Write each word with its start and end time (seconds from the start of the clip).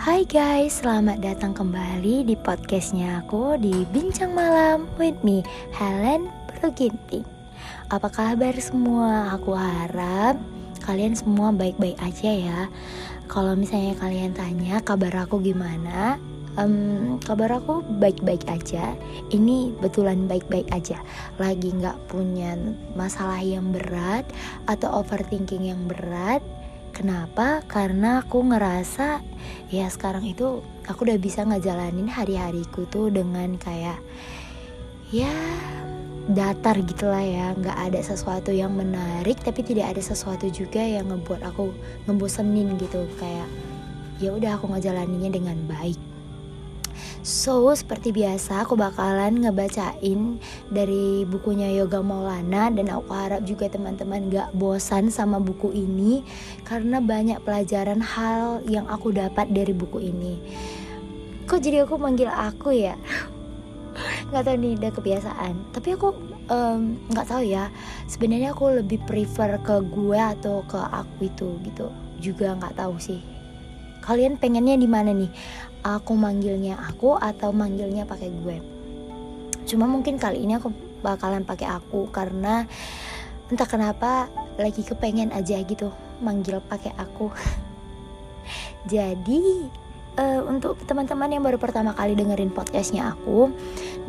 Hai 0.00 0.24
guys, 0.24 0.80
selamat 0.80 1.20
datang 1.20 1.52
kembali 1.52 2.24
di 2.24 2.32
podcastnya 2.32 3.20
aku 3.20 3.60
di 3.60 3.84
Bincang 3.92 4.32
Malam 4.32 4.88
with 4.96 5.20
me, 5.20 5.44
Helen 5.76 6.32
Perginting 6.48 7.28
Apa 7.92 8.08
kabar 8.08 8.56
semua? 8.56 9.28
Aku 9.36 9.52
harap 9.52 10.40
kalian 10.80 11.12
semua 11.12 11.52
baik-baik 11.52 12.00
aja 12.00 12.32
ya. 12.32 12.60
Kalau 13.28 13.52
misalnya 13.52 13.92
kalian 14.00 14.32
tanya 14.32 14.80
kabar 14.80 15.12
aku 15.28 15.36
gimana? 15.36 16.16
Um, 16.56 17.20
Kabar 17.20 17.60
aku 17.60 17.84
baik-baik 18.00 18.48
aja. 18.48 18.96
Ini 19.28 19.76
betulan 19.84 20.24
baik-baik 20.24 20.72
aja. 20.72 20.96
Lagi 21.36 21.76
gak 21.76 22.08
punya 22.08 22.56
masalah 22.96 23.44
yang 23.44 23.68
berat 23.68 24.24
Atau 24.64 24.88
overthinking 24.96 25.68
yang 25.68 25.84
berat 25.84 26.40
Kenapa? 27.00 27.64
Karena 27.64 28.20
aku 28.20 28.44
ngerasa 28.44 29.24
ya 29.72 29.88
sekarang 29.88 30.20
itu 30.28 30.60
aku 30.84 31.08
udah 31.08 31.16
bisa 31.16 31.48
ngejalanin 31.48 32.04
hari-hariku 32.04 32.84
tuh 32.92 33.08
dengan 33.08 33.56
kayak 33.56 33.96
ya 35.08 35.32
datar 36.28 36.76
gitulah 36.84 37.24
ya. 37.24 37.56
Nggak 37.56 37.78
ada 37.88 38.00
sesuatu 38.04 38.52
yang 38.52 38.76
menarik 38.76 39.40
tapi 39.40 39.64
tidak 39.64 39.96
ada 39.96 40.02
sesuatu 40.04 40.44
juga 40.52 40.84
yang 40.84 41.08
ngebuat 41.08 41.40
aku 41.40 41.72
ngebosenin 42.04 42.76
gitu. 42.76 43.08
Kayak 43.16 43.48
ya 44.20 44.36
udah 44.36 44.60
aku 44.60 44.68
ngejalaninnya 44.68 45.32
dengan 45.32 45.56
baik 45.72 46.09
So, 47.20 47.68
seperti 47.76 48.16
biasa 48.16 48.64
aku 48.64 48.80
bakalan 48.80 49.44
ngebacain 49.44 50.40
dari 50.72 51.28
bukunya 51.28 51.68
Yoga 51.76 52.00
Maulana 52.00 52.72
dan 52.72 52.88
aku 52.88 53.12
harap 53.12 53.44
juga 53.44 53.68
teman-teman 53.68 54.32
gak 54.32 54.56
bosan 54.56 55.12
sama 55.12 55.36
buku 55.36 55.68
ini 55.68 56.24
karena 56.64 56.96
banyak 56.96 57.44
pelajaran 57.44 58.00
hal 58.00 58.64
yang 58.64 58.88
aku 58.88 59.12
dapat 59.12 59.52
dari 59.52 59.76
buku 59.76 60.00
ini. 60.00 60.40
Kok 61.44 61.60
jadi 61.60 61.84
aku 61.84 62.00
manggil 62.00 62.32
aku 62.32 62.72
ya? 62.72 62.96
Gak 64.32 64.48
tau 64.48 64.56
nih 64.56 64.80
udah 64.80 64.92
kebiasaan. 64.96 65.54
Tapi 65.76 65.88
aku 66.00 66.16
nggak 67.10 67.26
tahu 67.30 67.42
ya. 67.46 67.68
Sebenarnya 68.08 68.56
aku 68.56 68.80
lebih 68.80 69.02
prefer 69.06 69.60
ke 69.60 69.76
gue 69.86 70.18
atau 70.18 70.64
ke 70.64 70.78
aku 70.78 71.28
itu 71.28 71.58
gitu. 71.68 71.92
Juga 72.16 72.56
nggak 72.56 72.80
tahu 72.80 72.96
sih 72.96 73.29
kalian 74.10 74.42
pengennya 74.42 74.74
di 74.74 74.90
mana 74.90 75.14
nih? 75.14 75.30
Aku 75.86 76.18
manggilnya 76.18 76.74
aku 76.82 77.14
atau 77.14 77.54
manggilnya 77.54 78.02
pakai 78.02 78.26
gue? 78.42 78.58
Cuma 79.70 79.86
mungkin 79.86 80.18
kali 80.18 80.42
ini 80.42 80.58
aku 80.58 80.74
bakalan 80.98 81.46
pakai 81.46 81.70
aku 81.70 82.10
karena 82.10 82.66
entah 83.46 83.70
kenapa 83.70 84.26
lagi 84.58 84.82
kepengen 84.82 85.30
aja 85.30 85.62
gitu 85.62 85.94
manggil 86.18 86.58
pakai 86.58 86.90
aku. 86.98 87.30
Jadi 88.92 89.70
uh, 90.20 90.40
untuk 90.44 90.76
teman-teman 90.84 91.32
yang 91.32 91.42
baru 91.42 91.56
pertama 91.56 91.96
kali 91.96 92.12
dengerin 92.12 92.52
podcastnya 92.52 93.16
aku 93.16 93.48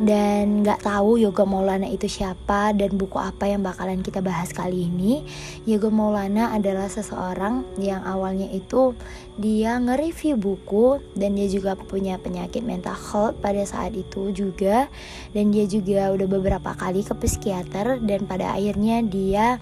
dan 0.04 0.60
nggak 0.60 0.84
tahu 0.84 1.16
Yoga 1.16 1.48
Maulana 1.48 1.88
itu 1.88 2.06
siapa 2.06 2.76
dan 2.76 2.94
buku 3.00 3.16
apa 3.16 3.48
yang 3.48 3.64
bakalan 3.64 4.04
kita 4.04 4.20
bahas 4.20 4.52
kali 4.52 4.92
ini 4.92 5.24
Yoga 5.64 5.88
Maulana 5.88 6.52
adalah 6.52 6.92
seseorang 6.92 7.64
yang 7.80 8.04
awalnya 8.04 8.52
itu 8.52 8.92
dia 9.40 9.80
nge-review 9.80 10.36
buku 10.36 11.00
dan 11.16 11.32
dia 11.32 11.48
juga 11.48 11.72
punya 11.78 12.20
penyakit 12.20 12.60
mental 12.60 12.94
health 12.94 13.40
pada 13.40 13.64
saat 13.64 13.96
itu 13.96 14.28
juga 14.36 14.92
dan 15.32 15.48
dia 15.48 15.64
juga 15.64 16.12
udah 16.12 16.28
beberapa 16.28 16.76
kali 16.76 17.00
ke 17.00 17.16
psikiater 17.16 18.02
dan 18.04 18.28
pada 18.28 18.52
akhirnya 18.52 19.00
dia 19.00 19.56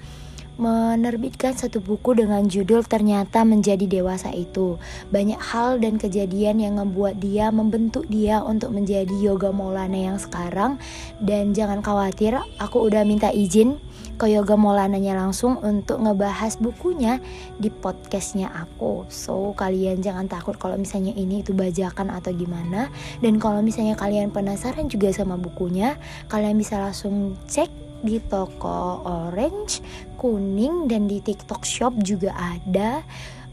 menerbitkan 0.60 1.56
satu 1.56 1.80
buku 1.80 2.12
dengan 2.12 2.44
judul 2.44 2.84
Ternyata 2.84 3.48
Menjadi 3.48 3.88
Dewasa 3.88 4.28
Itu. 4.36 4.76
Banyak 5.08 5.40
hal 5.40 5.80
dan 5.80 5.96
kejadian 5.96 6.60
yang 6.60 6.76
membuat 6.76 7.16
dia 7.18 7.48
membentuk 7.48 8.04
dia 8.12 8.44
untuk 8.44 8.76
menjadi 8.76 9.10
Yoga 9.16 9.48
Maulana 9.50 9.96
yang 9.96 10.20
sekarang 10.20 10.76
dan 11.24 11.56
jangan 11.56 11.80
khawatir, 11.80 12.36
aku 12.60 12.84
udah 12.84 13.02
minta 13.08 13.32
izin 13.32 13.80
ke 14.20 14.28
Yoga 14.28 14.52
Maulananya 14.52 15.16
langsung 15.16 15.56
untuk 15.64 16.04
ngebahas 16.04 16.60
bukunya 16.60 17.24
di 17.56 17.72
podcastnya 17.72 18.52
aku. 18.52 19.08
So 19.08 19.56
kalian 19.56 20.04
jangan 20.04 20.28
takut 20.28 20.60
kalau 20.60 20.76
misalnya 20.76 21.16
ini 21.16 21.40
itu 21.40 21.56
bajakan 21.56 22.12
atau 22.12 22.28
gimana. 22.36 22.92
Dan 23.24 23.40
kalau 23.40 23.64
misalnya 23.64 23.96
kalian 23.96 24.28
penasaran 24.28 24.92
juga 24.92 25.08
sama 25.08 25.40
bukunya, 25.40 25.96
kalian 26.28 26.60
bisa 26.60 26.76
langsung 26.76 27.32
cek 27.48 27.89
di 28.00 28.18
toko 28.26 29.04
orange, 29.04 29.84
kuning 30.16 30.88
dan 30.88 31.08
di 31.08 31.20
TikTok 31.20 31.62
Shop 31.64 31.92
juga 32.00 32.34
ada. 32.36 33.04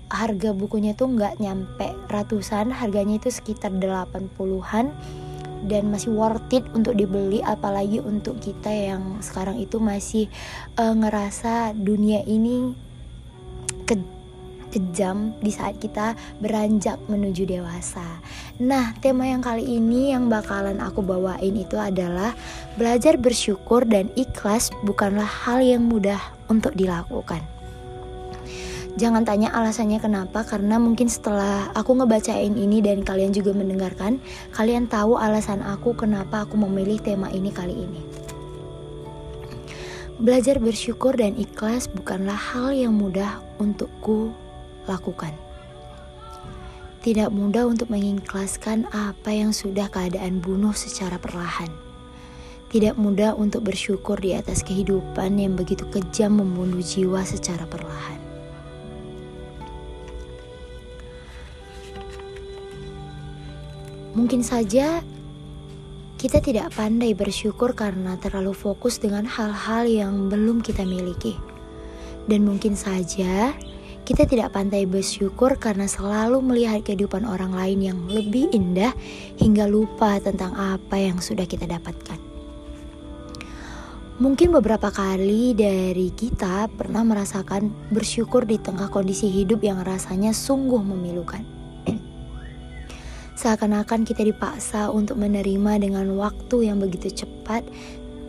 Harga 0.07 0.55
bukunya 0.55 0.95
tuh 0.95 1.11
nggak 1.11 1.43
nyampe 1.43 1.91
ratusan, 2.07 2.71
harganya 2.71 3.19
itu 3.19 3.27
sekitar 3.27 3.75
80-an 3.75 4.95
dan 5.67 5.89
masih 5.89 6.13
worth 6.13 6.53
it 6.53 6.63
untuk 6.71 6.93
dibeli 6.95 7.41
apalagi 7.41 7.97
untuk 7.99 8.37
kita 8.37 8.69
yang 8.69 9.19
sekarang 9.25 9.57
itu 9.57 9.81
masih 9.81 10.29
uh, 10.77 10.93
ngerasa 10.93 11.73
dunia 11.73 12.21
ini 12.29 12.77
kejam 14.77 15.33
di 15.41 15.49
saat 15.49 15.81
kita 15.81 16.13
beranjak 16.37 17.01
menuju 17.09 17.49
dewasa. 17.49 18.05
Nah, 18.61 18.93
tema 19.01 19.25
yang 19.25 19.41
kali 19.41 19.65
ini 19.65 20.13
yang 20.13 20.29
bakalan 20.29 20.77
aku 20.77 21.01
bawain 21.01 21.57
itu 21.57 21.81
adalah 21.81 22.37
belajar 22.77 23.17
bersyukur 23.17 23.81
dan 23.89 24.13
ikhlas 24.13 24.69
bukanlah 24.85 25.25
hal 25.25 25.65
yang 25.65 25.89
mudah 25.89 26.21
untuk 26.45 26.77
dilakukan. 26.77 27.41
Jangan 28.97 29.29
tanya 29.29 29.53
alasannya 29.53 30.01
kenapa 30.01 30.41
karena 30.41 30.81
mungkin 30.81 31.05
setelah 31.05 31.69
aku 31.77 32.01
ngebacain 32.01 32.57
ini 32.57 32.81
dan 32.81 33.05
kalian 33.05 33.29
juga 33.29 33.53
mendengarkan, 33.53 34.17
kalian 34.57 34.89
tahu 34.89 35.17
alasan 35.17 35.61
aku 35.61 35.93
kenapa 35.93 36.45
aku 36.45 36.57
memilih 36.57 36.97
tema 37.01 37.29
ini 37.29 37.53
kali 37.53 37.77
ini. 37.77 38.01
Belajar 40.17 40.57
bersyukur 40.57 41.13
dan 41.13 41.37
ikhlas 41.37 41.85
bukanlah 41.93 42.33
hal 42.33 42.73
yang 42.73 42.97
mudah 42.97 43.37
untukku 43.61 44.33
lakukan. 44.87 45.35
Tidak 47.03 47.29
mudah 47.31 47.69
untuk 47.69 47.87
mengikhlaskan 47.93 48.89
apa 48.91 49.31
yang 49.31 49.55
sudah 49.55 49.87
keadaan 49.87 50.43
bunuh 50.43 50.75
secara 50.75 51.15
perlahan. 51.15 51.71
Tidak 52.67 52.99
mudah 52.99 53.31
untuk 53.37 53.63
bersyukur 53.63 54.19
di 54.19 54.35
atas 54.35 54.59
kehidupan 54.59 55.39
yang 55.39 55.55
begitu 55.55 55.87
kejam 55.87 56.43
membunuh 56.43 56.83
jiwa 56.83 57.23
secara 57.23 57.63
perlahan. 57.63 58.19
Mungkin 64.17 64.41
saja 64.43 64.99
kita 66.17 66.41
tidak 66.41 66.73
pandai 66.73 67.13
bersyukur 67.13 67.77
karena 67.77 68.17
terlalu 68.17 68.51
fokus 68.51 68.97
dengan 68.97 69.29
hal-hal 69.29 69.85
yang 69.85 70.33
belum 70.33 70.65
kita 70.65 70.81
miliki, 70.81 71.37
dan 72.25 72.41
mungkin 72.41 72.73
saja 72.73 73.53
kita 74.07 74.23
tidak 74.23 74.55
pandai 74.55 74.87
bersyukur 74.87 75.59
karena 75.59 75.83
selalu 75.83 76.39
melihat 76.39 76.79
kehidupan 76.79 77.27
orang 77.27 77.51
lain 77.51 77.91
yang 77.91 77.99
lebih 78.07 78.47
indah 78.55 78.95
hingga 79.35 79.67
lupa 79.67 80.15
tentang 80.23 80.55
apa 80.55 80.95
yang 80.95 81.19
sudah 81.19 81.43
kita 81.43 81.67
dapatkan. 81.67 82.15
Mungkin 84.23 84.55
beberapa 84.55 84.95
kali 84.95 85.51
dari 85.51 86.15
kita 86.15 86.71
pernah 86.71 87.03
merasakan 87.03 87.91
bersyukur 87.91 88.47
di 88.47 88.55
tengah 88.55 88.87
kondisi 88.87 89.27
hidup 89.27 89.59
yang 89.59 89.83
rasanya 89.83 90.31
sungguh 90.31 90.79
memilukan. 90.79 91.43
Seakan-akan 93.43 94.07
kita 94.07 94.23
dipaksa 94.23 94.87
untuk 94.87 95.19
menerima 95.19 95.83
dengan 95.83 96.15
waktu 96.15 96.71
yang 96.71 96.79
begitu 96.79 97.11
cepat 97.11 97.67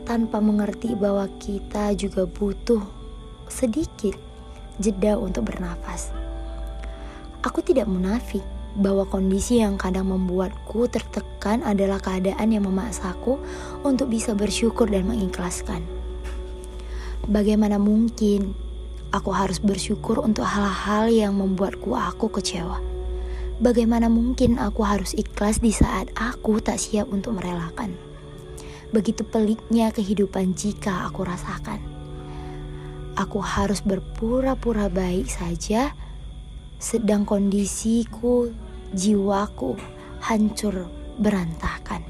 tanpa 0.03 0.43
mengerti 0.43 0.99
bahwa 0.99 1.31
kita 1.39 1.95
juga 1.95 2.27
butuh 2.27 2.83
sedikit 3.47 4.28
jeda 4.79 5.19
untuk 5.19 5.51
bernafas. 5.51 6.15
Aku 7.43 7.63
tidak 7.63 7.87
munafik 7.87 8.43
bahwa 8.79 9.07
kondisi 9.07 9.59
yang 9.59 9.75
kadang 9.75 10.11
membuatku 10.11 10.87
tertekan 10.87 11.67
adalah 11.67 11.99
keadaan 11.99 12.55
yang 12.55 12.67
memaksaku 12.67 13.39
untuk 13.83 14.11
bisa 14.11 14.35
bersyukur 14.39 14.87
dan 14.87 15.07
mengikhlaskan. 15.07 15.83
Bagaimana 17.27 17.77
mungkin 17.77 18.55
aku 19.11 19.35
harus 19.35 19.59
bersyukur 19.59 20.23
untuk 20.23 20.47
hal-hal 20.47 21.11
yang 21.11 21.35
membuatku 21.35 21.95
aku 21.99 22.31
kecewa? 22.39 22.79
Bagaimana 23.59 24.07
mungkin 24.07 24.63
aku 24.63 24.87
harus 24.87 25.19
ikhlas 25.19 25.59
di 25.59 25.75
saat 25.75 26.15
aku 26.15 26.63
tak 26.63 26.79
siap 26.79 27.11
untuk 27.11 27.35
merelakan? 27.35 27.99
Begitu 28.95 29.27
peliknya 29.27 29.91
kehidupan 29.91 30.55
jika 30.55 31.11
aku 31.11 31.27
rasakan 31.27 31.98
aku 33.19 33.43
harus 33.43 33.83
berpura-pura 33.83 34.87
baik 34.87 35.27
saja, 35.27 35.91
sedang 36.79 37.27
kondisiku, 37.27 38.55
jiwaku 38.95 39.75
hancur 40.23 40.87
berantakan. 41.19 42.07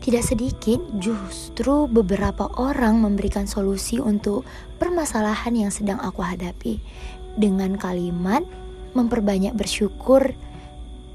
Tidak 0.00 0.24
sedikit, 0.24 0.80
justru 0.96 1.84
beberapa 1.84 2.48
orang 2.56 3.04
memberikan 3.04 3.44
solusi 3.44 4.00
untuk 4.00 4.48
permasalahan 4.80 5.52
yang 5.52 5.68
sedang 5.68 6.00
aku 6.00 6.24
hadapi 6.24 6.80
dengan 7.36 7.76
kalimat 7.76 8.40
memperbanyak 8.96 9.52
bersyukur 9.52 10.32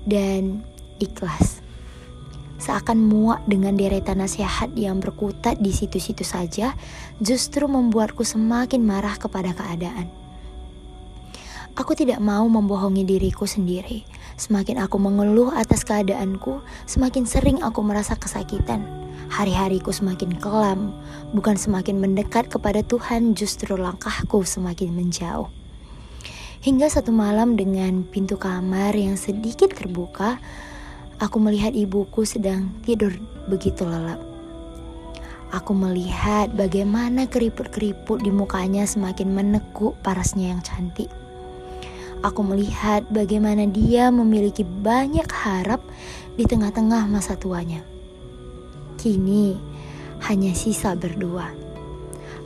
dan 0.05 0.61
ikhlas. 1.01 1.64
Seakan 2.55 3.03
muak 3.03 3.43
dengan 3.45 3.75
deretan 3.75 4.23
nasihat 4.23 4.71
yang 4.79 5.03
berkutat 5.03 5.59
di 5.59 5.75
situ-situ 5.75 6.23
saja, 6.23 6.71
justru 7.19 7.67
membuatku 7.67 8.23
semakin 8.23 8.79
marah 8.79 9.19
kepada 9.19 9.51
keadaan. 9.51 10.07
Aku 11.75 11.91
tidak 11.91 12.23
mau 12.23 12.47
membohongi 12.47 13.03
diriku 13.03 13.43
sendiri. 13.43 14.07
Semakin 14.39 14.79
aku 14.79 14.95
mengeluh 14.95 15.51
atas 15.51 15.83
keadaanku, 15.83 16.63
semakin 16.87 17.27
sering 17.27 17.59
aku 17.59 17.83
merasa 17.83 18.15
kesakitan. 18.15 18.87
Hari-hariku 19.27 19.91
semakin 19.91 20.39
kelam, 20.39 20.95
bukan 21.35 21.59
semakin 21.59 21.99
mendekat 21.99 22.47
kepada 22.47 22.79
Tuhan, 22.79 23.35
justru 23.35 23.75
langkahku 23.75 24.47
semakin 24.47 24.95
menjauh. 24.95 25.51
Hingga 26.63 26.87
satu 26.87 27.11
malam 27.11 27.59
dengan 27.59 28.07
pintu 28.07 28.39
kamar 28.39 28.95
yang 28.95 29.19
sedikit 29.19 29.75
terbuka, 29.75 30.39
aku 31.21 31.37
melihat 31.39 31.71
ibuku 31.71 32.23
sedang 32.23 32.71
tidur 32.81 33.15
begitu 33.47 33.87
lelap. 33.87 34.19
Aku 35.53 35.71
melihat 35.71 36.51
bagaimana 36.51 37.29
keriput-keriput 37.29 38.19
di 38.19 38.33
mukanya 38.33 38.83
semakin 38.83 39.31
menekuk 39.31 39.95
parasnya 40.03 40.51
yang 40.51 40.61
cantik 40.65 41.07
aku 42.25 42.41
melihat 42.41 43.05
bagaimana 43.13 43.69
dia 43.69 44.09
memiliki 44.09 44.65
banyak 44.65 45.29
harap 45.29 45.77
di 46.33 46.49
tengah-tengah 46.49 47.05
masa 47.05 47.37
tuanya. 47.37 47.85
Kini 48.97 49.53
hanya 50.25 50.57
sisa 50.57 50.97
berdua. 50.97 51.53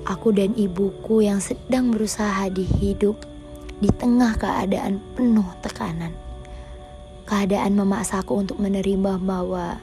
Aku 0.04 0.36
dan 0.36 0.52
ibuku 0.60 1.24
yang 1.24 1.40
sedang 1.40 1.96
berusaha 1.96 2.52
dihidup 2.52 3.24
di 3.80 3.88
tengah 3.96 4.36
keadaan 4.36 5.00
penuh 5.16 5.48
tekanan. 5.64 6.12
Keadaan 7.30 7.78
memaksaku 7.78 8.34
untuk 8.42 8.58
menerima 8.58 9.22
bahwa 9.22 9.78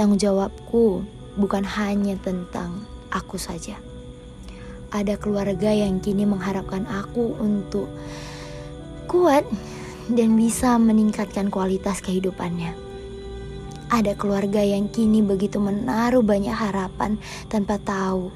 tanggung 0.00 0.16
jawabku 0.16 1.04
bukan 1.36 1.60
hanya 1.60 2.16
tentang 2.16 2.88
aku 3.12 3.36
saja. 3.36 3.76
Ada 4.88 5.20
keluarga 5.20 5.68
yang 5.76 6.00
kini 6.00 6.24
mengharapkan 6.24 6.88
aku 6.88 7.36
untuk 7.36 7.92
kuat 9.12 9.44
dan 10.08 10.40
bisa 10.40 10.80
meningkatkan 10.80 11.52
kualitas 11.52 12.00
kehidupannya. 12.00 12.72
Ada 13.92 14.16
keluarga 14.16 14.64
yang 14.64 14.88
kini 14.88 15.20
begitu 15.20 15.60
menaruh 15.60 16.24
banyak 16.24 16.56
harapan 16.56 17.20
tanpa 17.52 17.76
tahu 17.76 18.32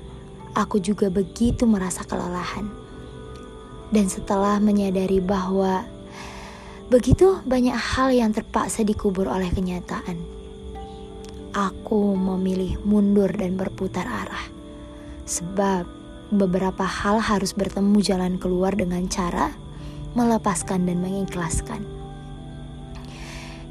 aku 0.55 0.79
juga 0.83 1.09
begitu 1.09 1.67
merasa 1.67 2.05
kelelahan. 2.07 2.69
Dan 3.91 4.07
setelah 4.07 4.63
menyadari 4.63 5.19
bahwa 5.19 5.83
begitu 6.91 7.39
banyak 7.47 7.79
hal 7.79 8.11
yang 8.11 8.35
terpaksa 8.35 8.83
dikubur 8.83 9.31
oleh 9.31 9.47
kenyataan, 9.55 10.19
aku 11.55 12.19
memilih 12.19 12.83
mundur 12.83 13.31
dan 13.31 13.55
berputar 13.55 14.11
arah. 14.11 14.47
Sebab 15.23 15.87
beberapa 16.35 16.83
hal 16.83 17.23
harus 17.23 17.55
bertemu 17.55 18.03
jalan 18.03 18.35
keluar 18.43 18.75
dengan 18.75 19.07
cara 19.07 19.55
melepaskan 20.19 20.91
dan 20.91 20.99
mengikhlaskan. 20.99 21.87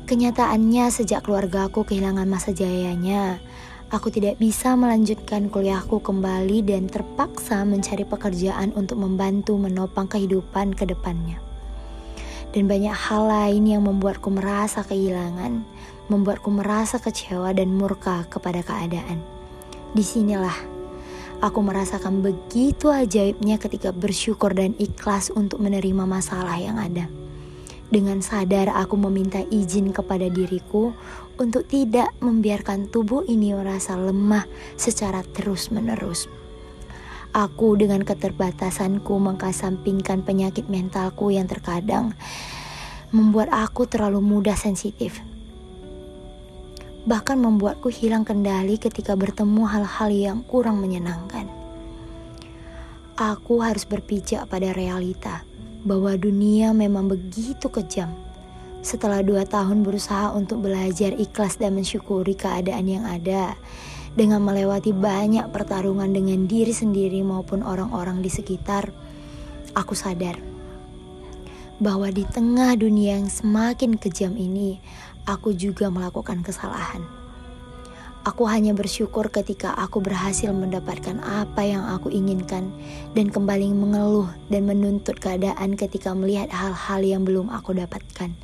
Kenyataannya 0.08 0.88
sejak 0.88 1.28
keluarga 1.28 1.68
aku 1.68 1.84
kehilangan 1.84 2.26
masa 2.26 2.56
jayanya, 2.56 3.44
aku 3.92 4.10
tidak 4.10 4.40
bisa 4.40 4.80
melanjutkan 4.80 5.52
kuliahku 5.52 6.00
kembali 6.00 6.64
dan 6.64 6.88
terpaksa 6.88 7.68
mencari 7.68 8.08
pekerjaan 8.08 8.72
untuk 8.80 8.96
membantu 8.96 9.60
menopang 9.60 10.08
kehidupan 10.08 10.72
ke 10.72 10.88
depannya. 10.88 11.49
Dan 12.50 12.66
banyak 12.66 12.94
hal 12.94 13.30
lain 13.30 13.64
yang 13.70 13.86
membuatku 13.86 14.34
merasa 14.34 14.82
kehilangan, 14.82 15.62
membuatku 16.10 16.50
merasa 16.50 16.98
kecewa 16.98 17.54
dan 17.54 17.74
murka 17.78 18.26
kepada 18.26 18.66
keadaan. 18.66 19.22
Di 19.94 20.02
sinilah 20.02 20.80
Aku 21.40 21.64
merasakan 21.64 22.20
begitu 22.20 22.92
ajaibnya 22.92 23.56
ketika 23.56 23.96
bersyukur 23.96 24.52
dan 24.52 24.76
ikhlas 24.76 25.32
untuk 25.32 25.64
menerima 25.64 26.04
masalah 26.04 26.60
yang 26.60 26.76
ada. 26.76 27.08
Dengan 27.88 28.20
sadar 28.20 28.68
aku 28.76 29.00
meminta 29.00 29.40
izin 29.48 29.96
kepada 29.96 30.28
diriku 30.28 30.92
untuk 31.40 31.64
tidak 31.72 32.12
membiarkan 32.20 32.92
tubuh 32.92 33.24
ini 33.24 33.56
merasa 33.56 33.96
lemah 33.96 34.44
secara 34.76 35.24
terus-menerus. 35.24 36.28
Aku 37.30 37.78
dengan 37.78 38.02
keterbatasanku 38.02 39.14
mengkasampingkan 39.22 40.26
penyakit 40.26 40.66
mentalku 40.66 41.30
yang 41.30 41.46
terkadang 41.46 42.18
membuat 43.14 43.54
aku 43.54 43.86
terlalu 43.86 44.22
mudah 44.22 44.58
sensitif 44.58 45.22
bahkan 47.10 47.40
membuatku 47.40 47.88
hilang 47.90 48.28
kendali 48.28 48.78
ketika 48.78 49.18
bertemu 49.18 49.64
hal-hal 49.66 50.10
yang 50.14 50.40
kurang 50.44 50.78
menyenangkan. 50.78 51.48
Aku 53.18 53.66
harus 53.66 53.84
berpijak 53.84 54.48
pada 54.48 54.72
realita 54.72 55.44
bahwa 55.84 56.16
dunia 56.16 56.70
memang 56.72 57.10
begitu 57.10 57.66
kejam. 57.72 58.14
Setelah 58.80 59.26
dua 59.26 59.44
tahun 59.44 59.84
berusaha 59.84 60.32
untuk 60.32 60.64
belajar 60.64 61.12
ikhlas 61.18 61.60
dan 61.60 61.76
mensyukuri 61.76 62.38
keadaan 62.38 62.88
yang 62.88 63.04
ada, 63.04 63.60
dengan 64.20 64.44
melewati 64.44 64.92
banyak 64.92 65.48
pertarungan 65.56 66.12
dengan 66.12 66.44
diri 66.44 66.76
sendiri 66.76 67.24
maupun 67.24 67.64
orang-orang 67.64 68.20
di 68.20 68.28
sekitar, 68.28 68.92
aku 69.72 69.96
sadar 69.96 70.36
bahwa 71.80 72.12
di 72.12 72.28
tengah 72.28 72.76
dunia 72.76 73.16
yang 73.24 73.32
semakin 73.32 73.96
kejam 73.96 74.36
ini, 74.36 74.84
aku 75.24 75.56
juga 75.56 75.88
melakukan 75.88 76.44
kesalahan. 76.44 77.08
Aku 78.28 78.44
hanya 78.52 78.76
bersyukur 78.76 79.32
ketika 79.32 79.72
aku 79.80 80.04
berhasil 80.04 80.52
mendapatkan 80.52 81.24
apa 81.24 81.64
yang 81.64 81.88
aku 81.88 82.12
inginkan 82.12 82.68
dan 83.16 83.32
kembali 83.32 83.72
mengeluh 83.72 84.28
dan 84.52 84.68
menuntut 84.68 85.16
keadaan 85.24 85.80
ketika 85.80 86.12
melihat 86.12 86.52
hal-hal 86.52 87.00
yang 87.00 87.24
belum 87.24 87.48
aku 87.48 87.72
dapatkan. 87.80 88.36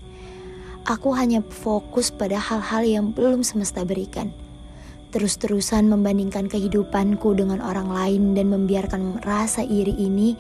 Aku 0.87 1.11
hanya 1.11 1.43
fokus 1.43 2.07
pada 2.07 2.39
hal-hal 2.39 2.87
yang 2.87 3.05
belum 3.11 3.43
semesta 3.43 3.83
berikan. 3.83 4.44
Terus-terusan 5.15 5.87
membandingkan 5.87 6.51
kehidupanku 6.51 7.39
dengan 7.39 7.63
orang 7.63 7.87
lain 7.87 8.35
dan 8.35 8.51
membiarkan 8.51 9.23
rasa 9.23 9.63
iri 9.63 9.95
ini 9.95 10.35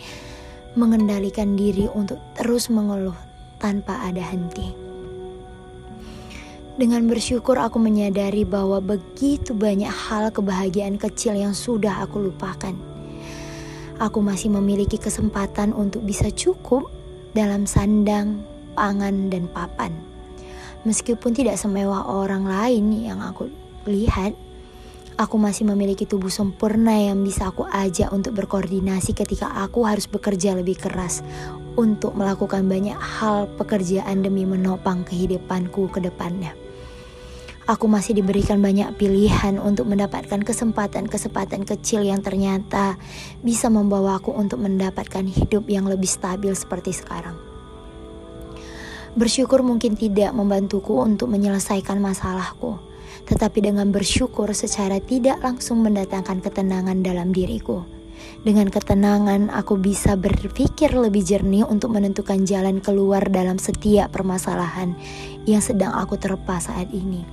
mengendalikan 0.75 1.55
diri 1.55 1.87
untuk 1.95 2.19
terus 2.35 2.67
mengeluh 2.67 3.15
tanpa 3.55 4.03
ada 4.03 4.19
henti. 4.19 4.75
Dengan 6.75 7.07
bersyukur 7.07 7.55
aku 7.55 7.79
menyadari 7.79 8.43
bahwa 8.43 8.83
begitu 8.83 9.55
banyak 9.55 9.87
hal 9.87 10.27
kebahagiaan 10.35 10.99
kecil 10.99 11.39
yang 11.39 11.55
sudah 11.55 12.03
aku 12.03 12.27
lupakan. 12.27 12.75
Aku 13.95 14.19
masih 14.19 14.51
memiliki 14.51 14.99
kesempatan 14.99 15.71
untuk 15.71 16.03
bisa 16.03 16.27
cukup 16.35 16.91
dalam 17.31 17.63
sandang, 17.63 18.43
pangan, 18.75 19.31
dan 19.31 19.47
papan. 19.55 19.95
Meskipun 20.83 21.31
tidak 21.31 21.55
semewah 21.55 22.11
orang 22.11 22.43
lain 22.43 22.91
yang 22.91 23.23
aku 23.23 23.47
lihat, 23.87 24.35
aku 25.15 25.39
masih 25.39 25.63
memiliki 25.63 26.03
tubuh 26.03 26.31
sempurna 26.31 26.91
yang 26.91 27.23
bisa 27.23 27.47
aku 27.47 27.63
ajak 27.71 28.11
untuk 28.11 28.35
berkoordinasi 28.35 29.15
ketika 29.15 29.47
aku 29.63 29.87
harus 29.87 30.07
bekerja 30.11 30.55
lebih 30.55 30.75
keras 30.75 31.23
untuk 31.79 32.15
melakukan 32.15 32.67
banyak 32.67 32.95
hal 32.95 33.47
pekerjaan 33.55 34.23
demi 34.23 34.43
menopang 34.43 35.07
kehidupanku 35.07 35.87
ke 35.91 36.03
depannya. 36.03 36.55
Aku 37.65 37.89
masih 37.89 38.13
diberikan 38.13 38.61
banyak 38.61 38.93
pilihan 38.93 39.57
untuk 39.57 39.89
mendapatkan 39.89 40.37
kesempatan-kesempatan 40.37 41.65
kecil 41.65 42.05
yang 42.05 42.21
ternyata 42.21 42.93
bisa 43.41 43.73
membawa 43.73 44.21
aku 44.21 44.29
untuk 44.37 44.61
mendapatkan 44.61 45.25
hidup 45.25 45.65
yang 45.65 45.89
lebih 45.89 46.05
stabil 46.05 46.53
seperti 46.53 46.93
sekarang. 46.93 47.33
Bersyukur 49.17 49.65
mungkin 49.65 49.97
tidak 49.97 50.29
membantuku 50.37 50.93
untuk 51.01 51.31
menyelesaikan 51.31 51.97
masalahku, 51.97 52.77
tetapi 53.25 53.61
dengan 53.61 53.89
bersyukur 53.89 54.49
secara 54.53 55.01
tidak 55.01 55.41
langsung 55.41 55.81
mendatangkan 55.81 56.41
ketenangan 56.41 57.01
dalam 57.01 57.33
diriku. 57.33 57.85
Dengan 58.45 58.69
ketenangan, 58.69 59.49
aku 59.49 59.77
bisa 59.81 60.13
berpikir 60.13 60.93
lebih 60.93 61.25
jernih 61.25 61.65
untuk 61.65 61.93
menentukan 61.97 62.45
jalan 62.45 62.77
keluar 62.77 63.25
dalam 63.27 63.57
setiap 63.57 64.13
permasalahan 64.13 64.93
yang 65.49 65.61
sedang 65.61 65.93
aku 65.97 66.17
terpa 66.17 66.61
saat 66.61 66.89
ini. 66.93 67.25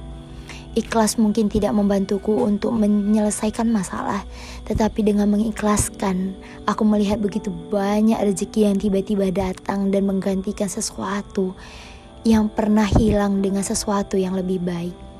Ikhlas 0.73 1.21
mungkin 1.21 1.53
tidak 1.53 1.77
membantuku 1.77 2.33
untuk 2.33 2.73
menyelesaikan 2.73 3.69
masalah, 3.69 4.25
tetapi 4.65 5.05
dengan 5.05 5.29
mengikhlaskan, 5.29 6.33
aku 6.65 6.83
melihat 6.89 7.21
begitu 7.21 7.53
banyak 7.69 8.17
rezeki 8.17 8.73
yang 8.73 8.81
tiba-tiba 8.81 9.29
datang 9.29 9.93
dan 9.93 10.09
menggantikan 10.09 10.73
sesuatu 10.73 11.53
yang 12.25 12.49
pernah 12.49 12.89
hilang 12.89 13.45
dengan 13.45 13.61
sesuatu 13.61 14.17
yang 14.17 14.33
lebih 14.33 14.65
baik. 14.65 15.12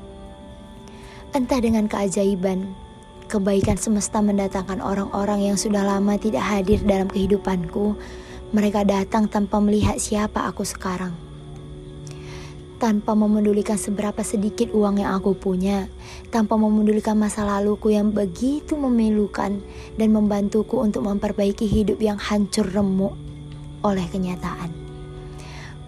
Entah 1.33 1.57
dengan 1.57 1.89
keajaiban, 1.89 2.77
kebaikan 3.25 3.73
semesta 3.73 4.21
mendatangkan 4.21 4.77
orang-orang 4.77 5.49
yang 5.49 5.57
sudah 5.57 5.81
lama 5.81 6.13
tidak 6.21 6.45
hadir 6.45 6.77
dalam 6.85 7.09
kehidupanku. 7.09 7.97
Mereka 8.53 8.85
datang 8.85 9.25
tanpa 9.25 9.57
melihat 9.57 9.97
siapa 9.97 10.45
aku 10.45 10.61
sekarang 10.61 11.33
tanpa 12.83 13.15
memedulikan 13.15 13.79
seberapa 13.79 14.19
sedikit 14.27 14.75
uang 14.75 14.99
yang 14.99 15.15
aku 15.15 15.31
punya, 15.39 15.87
tanpa 16.35 16.59
memedulikan 16.59 17.15
masa 17.15 17.47
laluku 17.47 17.95
yang 17.95 18.11
begitu 18.11 18.75
memilukan 18.75 19.55
dan 19.95 20.09
membantuku 20.11 20.83
untuk 20.83 21.07
memperbaiki 21.07 21.63
hidup 21.63 22.03
yang 22.03 22.19
hancur 22.19 22.67
remuk 22.67 23.15
oleh 23.87 24.03
kenyataan. 24.11 24.67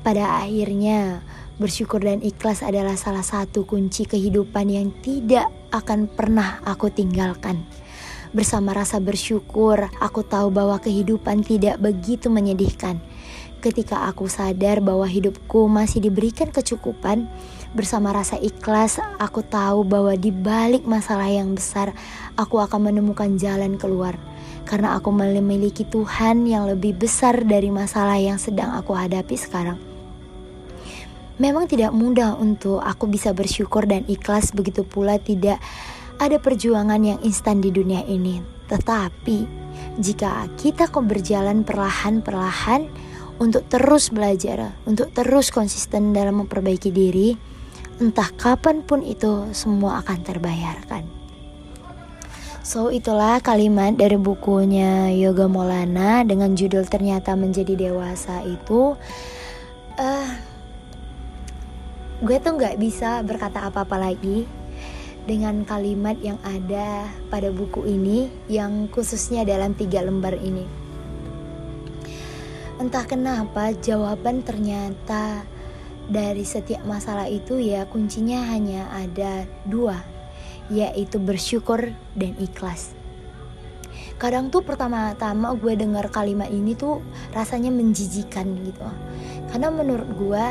Pada 0.08 0.40
akhirnya, 0.48 1.20
bersyukur 1.56 2.04
dan 2.04 2.20
ikhlas 2.20 2.60
adalah 2.60 3.00
salah 3.00 3.24
satu 3.24 3.64
kunci 3.64 4.04
kehidupan 4.04 4.68
yang 4.68 4.92
tidak 5.00 5.48
akan 5.72 6.12
pernah 6.12 6.60
aku 6.68 6.92
tinggalkan. 6.92 7.64
Bersama 8.36 8.76
rasa 8.76 9.00
bersyukur, 9.00 9.88
aku 10.04 10.20
tahu 10.28 10.52
bahwa 10.52 10.76
kehidupan 10.84 11.48
tidak 11.48 11.80
begitu 11.80 12.28
menyedihkan. 12.28 13.00
Ketika 13.64 14.12
aku 14.12 14.28
sadar 14.28 14.84
bahwa 14.84 15.08
hidupku 15.08 15.72
masih 15.72 16.04
diberikan 16.04 16.52
kecukupan, 16.52 17.32
bersama 17.72 18.12
rasa 18.12 18.36
ikhlas, 18.36 19.00
aku 19.18 19.40
tahu 19.40 19.88
bahwa 19.88 20.14
di 20.20 20.36
balik 20.36 20.84
masalah 20.84 21.32
yang 21.32 21.56
besar, 21.56 21.96
aku 22.36 22.60
akan 22.60 22.92
menemukan 22.92 23.40
jalan 23.40 23.80
keluar. 23.80 24.20
Karena 24.68 25.00
aku 25.00 25.16
memiliki 25.16 25.88
Tuhan 25.88 26.44
yang 26.44 26.68
lebih 26.68 27.00
besar 27.00 27.40
dari 27.48 27.72
masalah 27.72 28.20
yang 28.20 28.36
sedang 28.36 28.76
aku 28.76 28.92
hadapi 28.92 29.40
sekarang. 29.40 29.95
Memang 31.36 31.68
tidak 31.68 31.92
mudah 31.92 32.40
untuk 32.40 32.80
aku 32.80 33.12
bisa 33.12 33.36
bersyukur 33.36 33.84
dan 33.84 34.08
ikhlas, 34.08 34.56
begitu 34.56 34.88
pula 34.88 35.20
tidak 35.20 35.60
ada 36.16 36.40
perjuangan 36.40 37.04
yang 37.04 37.20
instan 37.28 37.60
di 37.60 37.76
dunia 37.76 38.08
ini. 38.08 38.40
Tetapi, 38.72 39.38
jika 40.00 40.48
kita 40.56 40.88
kok 40.88 41.04
berjalan 41.04 41.68
perlahan-perlahan 41.68 42.88
untuk 43.44 43.68
terus 43.68 44.16
belajar, 44.16 44.80
untuk 44.88 45.12
terus 45.12 45.52
konsisten 45.52 46.16
dalam 46.16 46.48
memperbaiki 46.48 46.88
diri, 46.88 47.36
entah 48.00 48.32
kapan 48.40 48.80
pun 48.80 49.04
itu 49.04 49.52
semua 49.52 50.00
akan 50.04 50.20
terbayarkan. 50.24 51.04
So 52.66 52.90
itulah 52.90 53.38
kalimat 53.46 53.94
dari 53.94 54.18
bukunya 54.18 55.14
Yoga 55.14 55.46
Molana 55.46 56.26
dengan 56.26 56.58
judul 56.58 56.90
ternyata 56.90 57.38
menjadi 57.38 57.78
dewasa 57.78 58.42
itu. 58.42 58.98
Uh, 59.96 60.28
gue 62.24 62.38
tuh 62.40 62.56
nggak 62.56 62.80
bisa 62.80 63.20
berkata 63.28 63.68
apa-apa 63.68 64.00
lagi 64.00 64.48
dengan 65.28 65.68
kalimat 65.68 66.16
yang 66.24 66.40
ada 66.48 67.12
pada 67.28 67.52
buku 67.52 67.84
ini 67.84 68.32
yang 68.48 68.88
khususnya 68.88 69.44
dalam 69.44 69.76
tiga 69.76 70.00
lembar 70.00 70.38
ini. 70.40 70.64
Entah 72.80 73.04
kenapa 73.04 73.76
jawaban 73.76 74.46
ternyata 74.48 75.44
dari 76.06 76.46
setiap 76.46 76.86
masalah 76.86 77.26
itu 77.26 77.58
ya 77.58 77.84
kuncinya 77.90 78.48
hanya 78.54 78.88
ada 78.94 79.44
dua 79.66 80.00
yaitu 80.72 81.20
bersyukur 81.20 81.92
dan 82.16 82.32
ikhlas. 82.40 82.96
Kadang 84.16 84.48
tuh 84.48 84.64
pertama-tama 84.64 85.52
gue 85.60 85.76
dengar 85.76 86.08
kalimat 86.08 86.48
ini 86.48 86.80
tuh 86.80 87.04
rasanya 87.36 87.68
menjijikan 87.76 88.56
gitu. 88.64 88.88
Karena 89.52 89.68
menurut 89.68 90.10
gue 90.16 90.46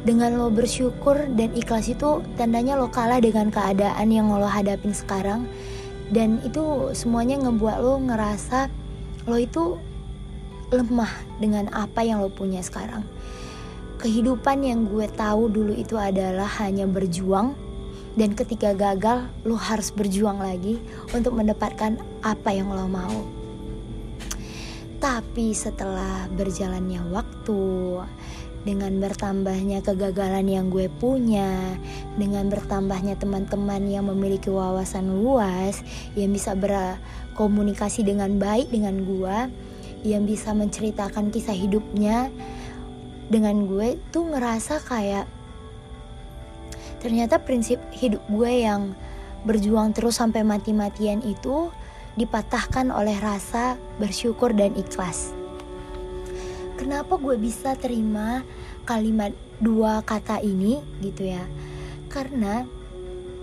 dengan 0.00 0.40
lo 0.40 0.48
bersyukur 0.48 1.28
dan 1.36 1.52
ikhlas 1.52 1.92
itu 1.92 2.24
tandanya 2.40 2.76
lo 2.76 2.88
kalah 2.88 3.20
dengan 3.20 3.52
keadaan 3.52 4.08
yang 4.08 4.32
lo 4.32 4.48
hadapin 4.48 4.96
sekarang. 4.96 5.44
Dan 6.10 6.42
itu 6.42 6.90
semuanya 6.96 7.38
ngebuat 7.38 7.76
lo 7.78 8.00
ngerasa 8.02 8.66
lo 9.28 9.36
itu 9.38 9.78
lemah 10.72 11.10
dengan 11.38 11.68
apa 11.70 12.00
yang 12.02 12.24
lo 12.24 12.32
punya 12.32 12.64
sekarang. 12.64 13.04
Kehidupan 14.00 14.64
yang 14.64 14.88
gue 14.88 15.04
tahu 15.12 15.52
dulu 15.52 15.76
itu 15.76 16.00
adalah 16.00 16.48
hanya 16.64 16.88
berjuang. 16.88 17.52
Dan 18.10 18.34
ketika 18.34 18.74
gagal 18.74 19.30
lo 19.46 19.54
harus 19.54 19.94
berjuang 19.94 20.42
lagi 20.42 20.82
untuk 21.14 21.30
mendapatkan 21.30 21.94
apa 22.26 22.50
yang 22.50 22.72
lo 22.72 22.90
mau. 22.90 23.22
Tapi 24.98 25.54
setelah 25.54 26.26
berjalannya 26.34 27.06
waktu 27.14 27.62
dengan 28.60 29.00
bertambahnya 29.00 29.80
kegagalan 29.80 30.44
yang 30.44 30.68
gue 30.68 30.92
punya, 31.00 31.76
dengan 32.20 32.52
bertambahnya 32.52 33.16
teman-teman 33.16 33.88
yang 33.88 34.08
memiliki 34.12 34.52
wawasan 34.52 35.08
luas, 35.08 35.80
yang 36.12 36.32
bisa 36.32 36.52
berkomunikasi 36.52 38.04
dengan 38.04 38.36
baik 38.36 38.68
dengan 38.68 39.00
gue, 39.00 39.38
yang 40.04 40.28
bisa 40.28 40.52
menceritakan 40.52 41.32
kisah 41.32 41.56
hidupnya 41.56 42.28
dengan 43.32 43.64
gue 43.64 43.96
tuh 44.10 44.28
ngerasa 44.28 44.82
kayak 44.84 45.24
ternyata 47.00 47.40
prinsip 47.40 47.80
hidup 47.96 48.20
gue 48.28 48.52
yang 48.66 48.92
berjuang 49.48 49.96
terus 49.96 50.20
sampai 50.20 50.44
mati-matian 50.44 51.24
itu 51.24 51.72
dipatahkan 52.18 52.92
oleh 52.92 53.16
rasa 53.16 53.80
bersyukur 53.96 54.52
dan 54.52 54.76
ikhlas 54.76 55.39
kenapa 56.80 57.20
gue 57.20 57.36
bisa 57.36 57.76
terima 57.76 58.40
kalimat 58.88 59.36
dua 59.60 60.00
kata 60.00 60.40
ini 60.40 60.80
gitu 61.04 61.28
ya? 61.28 61.44
Karena 62.08 62.64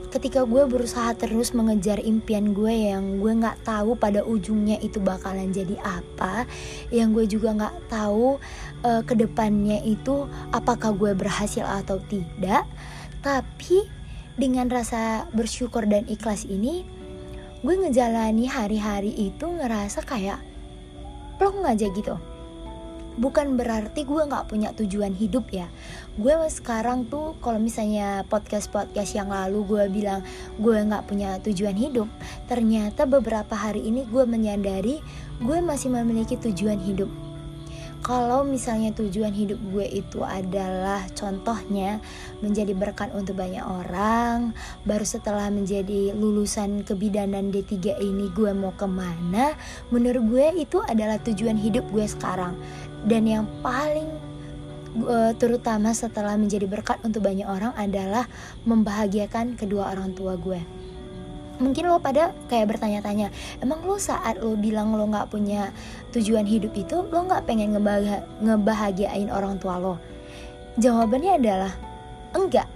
ketika 0.09 0.47
gue 0.47 0.65
berusaha 0.65 1.13
terus 1.13 1.53
mengejar 1.53 2.01
impian 2.01 2.55
gue 2.55 2.89
yang 2.89 3.21
gue 3.21 3.37
nggak 3.37 3.61
tahu 3.61 3.93
pada 3.93 4.25
ujungnya 4.25 4.81
itu 4.81 4.97
bakalan 4.97 5.53
jadi 5.53 5.77
apa 5.83 6.49
yang 6.89 7.13
gue 7.13 7.27
juga 7.29 7.53
nggak 7.53 7.91
tahu 7.91 8.39
uh, 8.87 9.01
ke 9.03 9.13
depannya 9.13 9.83
itu 9.83 10.25
apakah 10.55 10.95
gue 10.95 11.11
berhasil 11.11 11.67
atau 11.67 11.99
tidak 12.07 12.63
tapi 13.19 13.83
dengan 14.39 14.71
rasa 14.71 15.27
bersyukur 15.35 15.83
dan 15.85 16.07
ikhlas 16.07 16.47
ini 16.47 16.87
gue 17.61 17.75
ngejalani 17.75 18.47
hari-hari 18.47 19.11
itu 19.11 19.43
ngerasa 19.43 20.07
kayak 20.07 20.39
plong 21.35 21.67
aja 21.67 21.91
gitu 21.91 22.15
bukan 23.17 23.57
berarti 23.57 24.05
gue 24.05 24.21
nggak 24.23 24.47
punya 24.47 24.71
tujuan 24.77 25.11
hidup 25.11 25.49
ya. 25.49 25.67
Gue 26.15 26.33
sekarang 26.47 27.09
tuh 27.09 27.35
kalau 27.43 27.57
misalnya 27.57 28.23
podcast 28.29 28.69
podcast 28.69 29.17
yang 29.17 29.33
lalu 29.33 29.65
gue 29.65 29.83
bilang 29.89 30.21
gue 30.61 30.77
nggak 30.77 31.03
punya 31.09 31.41
tujuan 31.41 31.75
hidup 31.75 32.07
ternyata 32.45 33.03
beberapa 33.09 33.57
hari 33.57 33.83
ini 33.89 34.05
gue 34.07 34.23
menyadari 34.23 35.01
gue 35.41 35.57
masih 35.59 35.91
memiliki 35.91 36.37
tujuan 36.37 36.79
hidup. 36.79 37.09
Kalau 38.05 38.45
misalnya 38.45 38.93
tujuan 38.93 39.33
hidup 39.33 39.57
gue 39.73 39.83
itu 39.83 40.21
adalah 40.21 41.03
contohnya 41.17 41.97
menjadi 42.45 42.77
berkat 42.77 43.09
untuk 43.11 43.41
banyak 43.41 43.65
orang 43.65 44.53
baru 44.85 45.03
setelah 45.03 45.49
menjadi 45.49 46.13
lulusan 46.13 46.85
kebidanan 46.85 47.49
D3 47.49 47.97
ini 47.97 48.29
gue 48.31 48.53
mau 48.53 48.71
ke 48.77 48.85
mana 48.85 49.57
menurut 49.89 50.23
gue 50.29 50.47
itu 50.61 50.77
adalah 50.85 51.17
tujuan 51.19 51.57
hidup 51.57 51.83
gue 51.89 52.05
sekarang 52.05 52.53
dan 53.05 53.23
yang 53.27 53.45
paling 53.61 54.09
uh, 55.05 55.31
terutama 55.37 55.93
setelah 55.93 56.33
menjadi 56.39 56.65
berkat 56.65 56.97
untuk 57.05 57.21
banyak 57.21 57.45
orang 57.45 57.75
adalah 57.77 58.25
membahagiakan 58.65 59.59
kedua 59.59 59.93
orang 59.93 60.15
tua 60.17 60.39
gue. 60.39 60.57
Mungkin 61.57 61.89
lo 61.89 61.97
pada 61.97 62.37
kayak 62.53 62.77
bertanya-tanya 62.77 63.33
emang 63.65 63.81
lo 63.81 63.97
saat 63.97 64.37
lo 64.37 64.53
bilang 64.53 64.93
lo 64.93 65.09
nggak 65.09 65.33
punya 65.33 65.73
tujuan 66.13 66.45
hidup 66.45 66.69
itu 66.77 67.01
lo 67.01 67.25
nggak 67.25 67.49
pengen 67.49 67.73
ngebah 67.73 68.21
ngebahagiain 68.41 69.29
orang 69.33 69.57
tua 69.57 69.81
lo? 69.81 69.97
Jawabannya 70.77 71.41
adalah 71.41 71.73
enggak. 72.37 72.69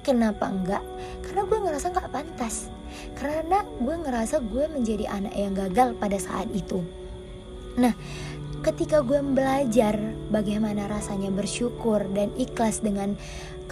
Kenapa 0.00 0.48
enggak? 0.48 0.80
Karena 1.20 1.44
gue 1.44 1.58
ngerasa 1.60 1.86
nggak 1.92 2.08
pantas. 2.08 2.72
Karena 3.12 3.60
gue 3.68 3.94
ngerasa 4.00 4.40
gue 4.48 4.64
menjadi 4.72 5.04
anak 5.12 5.34
yang 5.36 5.52
gagal 5.52 5.92
pada 6.00 6.16
saat 6.16 6.48
itu. 6.56 6.80
Nah 7.76 7.92
ketika 8.60 9.00
gue 9.00 9.20
belajar 9.24 9.96
bagaimana 10.28 10.84
rasanya 10.84 11.32
bersyukur 11.32 12.04
dan 12.12 12.28
ikhlas 12.36 12.84
dengan 12.84 13.16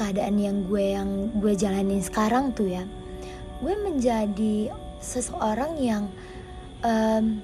keadaan 0.01 0.41
yang 0.41 0.65
gue 0.65 0.97
yang 0.97 1.29
gue 1.37 1.53
jalanin 1.53 2.01
sekarang 2.01 2.57
tuh 2.57 2.73
ya 2.73 2.85
gue 3.59 3.75
menjadi 3.75 4.71
seseorang 5.03 5.77
yang 5.83 6.09
um, 6.83 7.43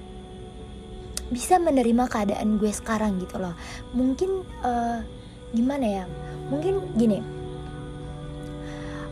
bisa 1.33 1.59
menerima 1.59 2.07
keadaan 2.07 2.61
gue 2.61 2.71
sekarang 2.71 3.19
gitu 3.19 3.41
loh. 3.41 3.57
Mungkin 3.97 4.45
uh, 4.63 5.03
gimana 5.51 5.87
ya? 6.03 6.05
Mungkin 6.53 6.95
gini 6.95 7.21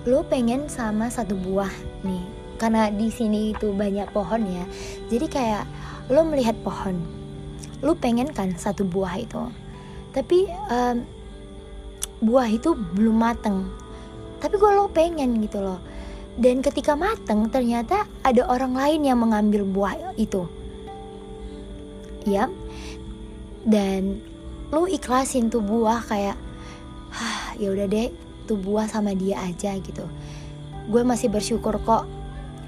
lo 0.03 0.27
pengen 0.27 0.67
sama 0.67 1.07
satu 1.07 1.39
buah 1.39 1.71
nih 2.03 2.27
karena 2.59 2.91
di 2.91 3.07
sini 3.07 3.55
itu 3.55 3.71
banyak 3.71 4.11
pohon 4.11 4.43
ya. 4.47 4.65
Jadi 5.07 5.27
kayak 5.31 5.65
lo 6.11 6.27
melihat 6.27 6.59
pohon 6.67 7.22
lu 7.83 7.99
pengen 7.99 8.31
kan 8.31 8.55
satu 8.55 8.87
buah 8.87 9.19
itu? 9.19 9.43
Tapi 10.15 10.47
um, 10.71 10.97
buah 12.23 12.49
itu 12.49 12.73
belum 12.73 13.19
mateng. 13.19 13.67
Tapi 14.39 14.55
gue 14.55 14.71
lo 14.75 14.87
pengen 14.91 15.43
gitu 15.43 15.59
loh. 15.59 15.83
Dan 16.39 16.65
ketika 16.65 16.97
mateng 16.97 17.53
ternyata 17.53 18.09
ada 18.25 18.49
orang 18.49 18.73
lain 18.73 19.05
yang 19.05 19.19
mengambil 19.21 19.67
buah 19.67 20.17
itu. 20.17 20.47
Ya 22.23 22.47
dan 23.63 24.19
lu 24.75 24.91
ikhlasin 24.91 25.47
tuh 25.47 25.63
buah 25.63 26.03
kayak 26.07 26.35
ya 27.61 27.69
udah 27.71 27.87
deh 27.87 28.11
satu 28.53 28.61
buah 28.61 28.85
sama 28.85 29.17
dia 29.17 29.41
aja 29.41 29.73
gitu. 29.81 30.05
Gue 30.93 31.01
masih 31.09 31.33
bersyukur 31.33 31.81
kok 31.81 32.05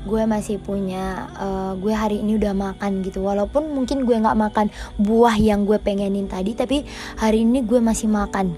gue 0.04 0.22
masih 0.28 0.60
punya 0.60 1.32
uh, 1.40 1.72
gue 1.80 1.90
hari 1.90 2.20
ini 2.20 2.36
udah 2.36 2.52
makan 2.52 3.00
gitu. 3.02 3.24
Walaupun 3.24 3.72
mungkin 3.72 4.04
gue 4.04 4.16
nggak 4.16 4.36
makan 4.36 4.66
buah 5.00 5.36
yang 5.40 5.64
gue 5.64 5.80
pengenin 5.80 6.28
tadi 6.28 6.52
tapi 6.52 6.84
hari 7.16 7.42
ini 7.42 7.64
gue 7.64 7.80
masih 7.80 8.12
makan. 8.12 8.52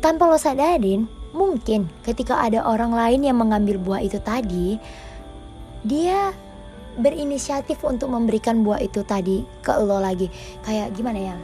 Tanpa 0.00 0.28
lo 0.28 0.36
sadarin 0.40 1.08
mungkin 1.32 1.88
ketika 2.04 2.40
ada 2.40 2.64
orang 2.64 2.92
lain 2.92 3.24
yang 3.24 3.36
mengambil 3.40 3.76
buah 3.80 4.00
itu 4.00 4.20
tadi 4.20 4.76
dia 5.84 6.36
berinisiatif 7.00 7.80
untuk 7.86 8.12
memberikan 8.12 8.60
buah 8.60 8.80
itu 8.84 9.00
tadi 9.04 9.44
ke 9.64 9.72
lo 9.80 10.00
lagi. 10.00 10.28
Kayak 10.64 10.92
gimana 10.96 11.20
ya 11.32 11.36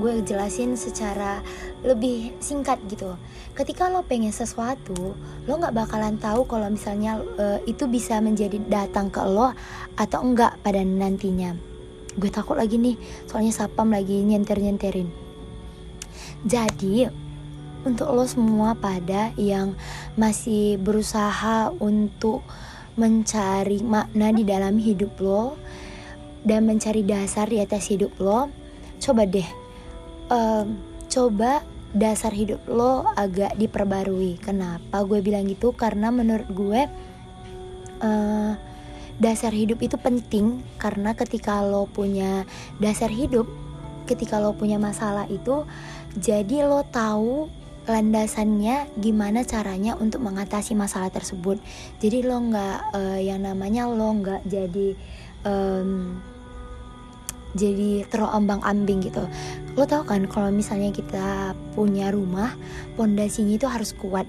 gue 0.00 0.24
jelasin 0.24 0.78
secara 0.78 1.42
lebih 1.84 2.32
singkat 2.40 2.80
gitu. 2.88 3.16
Ketika 3.52 3.92
lo 3.92 4.06
pengen 4.06 4.32
sesuatu 4.32 5.12
lo 5.44 5.52
nggak 5.52 5.74
bakalan 5.76 6.16
tahu 6.16 6.48
kalau 6.48 6.70
misalnya 6.72 7.20
uh, 7.36 7.58
itu 7.68 7.84
bisa 7.90 8.22
menjadi 8.22 8.56
datang 8.70 9.12
ke 9.12 9.20
lo 9.24 9.52
atau 9.98 10.18
enggak 10.24 10.56
pada 10.64 10.80
nantinya. 10.80 11.52
Gue 12.16 12.28
takut 12.28 12.56
lagi 12.56 12.76
nih 12.76 12.96
soalnya 13.28 13.52
sapam 13.52 13.88
lagi 13.92 14.20
nyenter 14.20 14.60
nyenterin 14.60 15.32
jadi 16.42 17.10
untuk 17.82 18.10
lo 18.14 18.26
semua 18.26 18.74
pada 18.74 19.34
yang 19.38 19.74
masih 20.18 20.78
berusaha 20.78 21.70
untuk 21.82 22.42
mencari 22.98 23.82
makna 23.82 24.30
di 24.34 24.42
dalam 24.46 24.78
hidup 24.78 25.16
lo 25.22 25.56
dan 26.42 26.66
mencari 26.66 27.06
dasar 27.06 27.46
di 27.46 27.62
atas 27.62 27.88
hidup 27.90 28.12
lo 28.18 28.50
coba 28.98 29.26
deh 29.26 29.61
um, 30.32 30.80
coba 31.12 31.60
dasar 31.92 32.32
hidup 32.32 32.64
lo 32.64 33.04
agak 33.12 33.52
diperbarui. 33.60 34.40
Kenapa 34.40 35.04
gue 35.04 35.20
bilang 35.20 35.44
gitu? 35.44 35.76
Karena 35.76 36.08
menurut 36.08 36.48
gue 36.48 36.80
uh, 38.00 38.52
dasar 39.20 39.52
hidup 39.52 39.78
itu 39.84 40.00
penting 40.00 40.64
karena 40.80 41.12
ketika 41.12 41.60
lo 41.60 41.84
punya 41.84 42.48
dasar 42.80 43.12
hidup 43.12 43.44
ketika 44.08 44.42
lo 44.42 44.50
punya 44.56 44.82
masalah 44.82 45.30
itu 45.30 45.62
jadi 46.18 46.66
lo 46.66 46.82
tahu 46.82 47.46
landasannya 47.86 48.94
gimana 48.98 49.42
caranya 49.42 49.98
untuk 49.98 50.22
mengatasi 50.22 50.78
masalah 50.78 51.10
tersebut. 51.10 51.58
Jadi 51.98 52.22
lo 52.22 52.38
nggak 52.38 52.78
uh, 52.94 53.18
yang 53.18 53.42
namanya 53.42 53.90
lo 53.90 54.06
nggak 54.22 54.46
jadi 54.46 54.94
um, 55.42 56.22
jadi 57.52 58.04
terombang 58.08 58.60
ambing 58.64 59.04
gitu. 59.04 59.24
Lo 59.76 59.84
tau 59.84 60.04
kan 60.04 60.24
kalau 60.28 60.52
misalnya 60.52 60.92
kita 60.92 61.56
punya 61.76 62.12
rumah 62.12 62.52
pondasinya 62.96 63.56
itu 63.56 63.68
harus 63.68 63.92
kuat. 63.96 64.28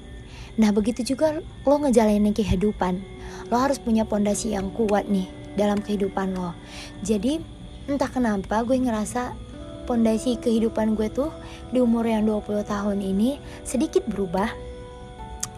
Nah 0.60 0.70
begitu 0.70 1.16
juga 1.16 1.42
lo 1.42 1.76
ngejalanin 1.82 2.36
kehidupan 2.36 3.14
lo 3.52 3.62
harus 3.62 3.78
punya 3.78 4.02
pondasi 4.08 4.58
yang 4.58 4.74
kuat 4.74 5.06
nih 5.10 5.28
dalam 5.54 5.78
kehidupan 5.78 6.34
lo. 6.34 6.58
Jadi 7.06 7.42
entah 7.86 8.10
kenapa 8.10 8.64
gue 8.64 8.80
ngerasa 8.80 9.36
pondasi 9.84 10.40
kehidupan 10.40 10.96
gue 10.96 11.12
tuh 11.12 11.30
di 11.70 11.84
umur 11.84 12.08
yang 12.08 12.24
20 12.26 12.64
tahun 12.64 12.98
ini 13.04 13.38
sedikit 13.68 14.06
berubah. 14.08 14.50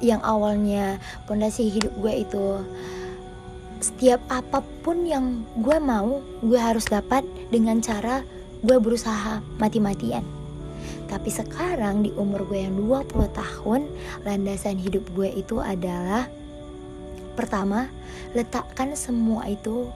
Yang 0.03 0.21
awalnya 0.27 0.99
pondasi 1.23 1.71
hidup 1.71 1.95
gue 2.03 2.27
itu 2.27 2.45
setiap 3.79 4.21
apa 4.31 4.63
pun 4.83 5.03
yang 5.03 5.43
gue 5.59 5.77
mau 5.79 6.23
gue 6.41 6.59
harus 6.59 6.87
dapat 6.87 7.25
dengan 7.51 7.79
cara 7.83 8.23
gue 8.65 8.77
berusaha 8.79 9.43
mati-matian. 9.61 10.23
Tapi 11.05 11.29
sekarang 11.29 12.01
di 12.01 12.11
umur 12.17 12.49
gue 12.49 12.65
yang 12.65 12.75
20 12.81 13.29
tahun 13.29 13.81
landasan 14.25 14.81
hidup 14.81 15.05
gue 15.13 15.29
itu 15.37 15.61
adalah 15.61 16.25
pertama 17.37 17.91
letakkan 18.33 18.95
semua 18.97 19.45
itu 19.51 19.91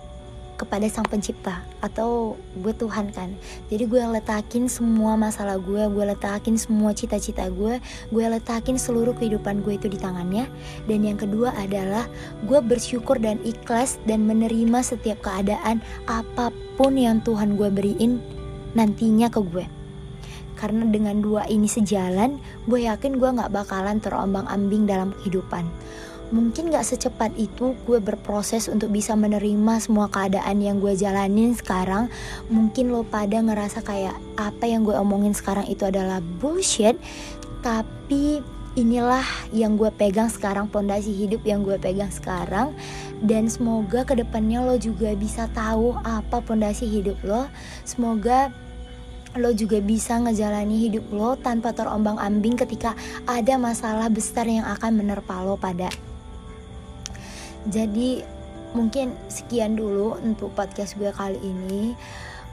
kepada 0.60 0.84
sang 0.92 1.08
pencipta 1.08 1.64
atau 1.80 2.36
gue 2.60 2.76
Tuhan 2.76 3.16
kan. 3.16 3.32
Jadi 3.72 3.88
gue 3.88 4.04
letakin 4.04 4.68
semua 4.68 5.16
masalah 5.16 5.56
gue 5.56 5.88
gue 5.88 6.06
letakin 6.12 6.60
semua 6.60 6.92
cita-cita 6.92 7.48
gue 7.48 7.80
gue 8.12 8.26
letakin 8.28 8.76
seluruh 8.76 9.16
kehidupan 9.16 9.64
gue 9.64 9.80
itu 9.80 9.88
di 9.88 9.96
tangannya. 9.96 10.52
Dan 10.84 11.08
yang 11.08 11.16
kedua 11.16 11.56
adalah 11.56 12.04
gue 12.44 12.60
bersyukur 12.60 13.16
dan 13.24 13.40
ikhlas 13.48 13.96
dan 14.04 14.28
menerima 14.28 14.84
setiap 14.84 15.24
keadaan 15.24 15.80
apa 16.12 16.52
pun 16.76 17.00
yang 17.00 17.24
Tuhan 17.24 17.56
gue 17.56 17.72
beriin 17.72 18.20
nantinya 18.76 19.32
ke 19.32 19.40
gue. 19.40 19.66
Karena 20.60 20.84
dengan 20.92 21.24
dua 21.24 21.48
ini 21.48 21.72
sejalan 21.72 22.36
gue 22.68 22.84
yakin 22.84 23.16
gue 23.16 23.30
gak 23.32 23.56
bakalan 23.56 24.04
terombang 24.04 24.44
ambing 24.52 24.84
dalam 24.84 25.16
kehidupan 25.16 25.64
mungkin 26.30 26.70
gak 26.70 26.86
secepat 26.86 27.34
itu 27.38 27.74
gue 27.90 27.98
berproses 27.98 28.70
untuk 28.70 28.94
bisa 28.94 29.18
menerima 29.18 29.82
semua 29.82 30.10
keadaan 30.10 30.62
yang 30.62 30.78
gue 30.78 30.94
jalanin 30.94 31.58
sekarang. 31.58 32.10
Mungkin 32.54 32.94
lo 32.94 33.02
pada 33.06 33.42
ngerasa 33.42 33.82
kayak 33.82 34.16
apa 34.38 34.66
yang 34.70 34.86
gue 34.86 34.94
omongin 34.94 35.34
sekarang 35.34 35.66
itu 35.66 35.86
adalah 35.90 36.22
bullshit. 36.42 36.98
Tapi 37.66 38.42
inilah 38.78 39.26
yang 39.52 39.76
gue 39.76 39.90
pegang 39.90 40.30
sekarang 40.30 40.70
pondasi 40.70 41.12
hidup 41.12 41.42
yang 41.44 41.66
gue 41.66 41.82
pegang 41.82 42.14
sekarang. 42.14 42.78
Dan 43.20 43.50
semoga 43.50 44.06
ke 44.06 44.16
depannya 44.16 44.64
lo 44.64 44.78
juga 44.78 45.12
bisa 45.18 45.50
tahu 45.52 45.98
apa 46.06 46.40
pondasi 46.46 46.86
hidup 46.86 47.18
lo. 47.26 47.50
Semoga 47.84 48.54
lo 49.38 49.54
juga 49.54 49.78
bisa 49.78 50.18
ngejalani 50.18 50.90
hidup 50.90 51.06
lo 51.14 51.38
tanpa 51.38 51.70
terombang 51.70 52.18
ambing 52.18 52.58
ketika 52.58 52.98
ada 53.30 53.62
masalah 53.62 54.10
besar 54.10 54.50
yang 54.50 54.66
akan 54.66 54.98
menerpa 54.98 55.46
lo 55.46 55.54
pada 55.54 55.94
jadi 57.68 58.24
mungkin 58.72 59.18
sekian 59.28 59.74
dulu 59.74 60.22
untuk 60.22 60.54
podcast 60.54 60.96
gue 60.96 61.10
kali 61.10 61.40
ini. 61.42 61.98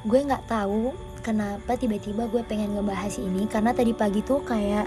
Gue 0.07 0.23
nggak 0.23 0.49
tahu 0.49 0.95
kenapa 1.21 1.75
tiba-tiba 1.75 2.31
gue 2.31 2.43
pengen 2.47 2.79
ngebahas 2.79 3.19
ini 3.19 3.51
karena 3.51 3.75
tadi 3.75 3.91
pagi 3.91 4.23
tuh 4.23 4.41
kayak 4.47 4.87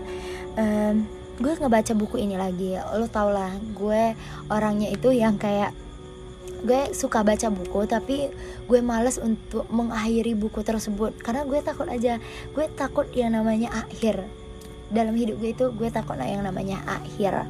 um, 0.56 1.04
gue 1.40 1.54
ngebaca 1.56 1.94
buku 1.96 2.20
ini 2.20 2.36
lagi. 2.36 2.76
Lo 2.96 3.08
tau 3.08 3.30
lah 3.32 3.52
gue 3.76 4.16
orangnya 4.52 4.90
itu 4.92 5.12
yang 5.14 5.40
kayak 5.40 5.76
gue 6.60 6.92
suka 6.92 7.24
baca 7.24 7.48
buku 7.48 7.88
tapi 7.88 8.28
gue 8.68 8.80
males 8.84 9.16
untuk 9.22 9.68
mengakhiri 9.72 10.36
buku 10.36 10.66
tersebut. 10.66 11.16
Karena 11.20 11.46
gue 11.46 11.60
takut 11.62 11.88
aja 11.88 12.18
gue 12.56 12.66
takut 12.74 13.08
yang 13.16 13.36
namanya 13.36 13.70
akhir. 13.76 14.24
Dalam 14.90 15.14
hidup 15.14 15.38
gue 15.38 15.54
itu 15.54 15.66
gue 15.76 15.90
takut 15.94 16.18
yang 16.18 16.42
namanya 16.42 16.82
akhir. 16.90 17.46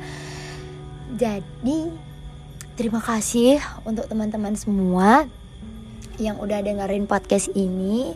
Jadi 1.18 2.09
Terima 2.80 3.04
kasih 3.04 3.60
untuk 3.84 4.08
teman-teman 4.08 4.56
semua 4.56 5.28
yang 6.16 6.40
udah 6.40 6.64
dengerin 6.64 7.12
podcast 7.12 7.52
ini. 7.52 8.16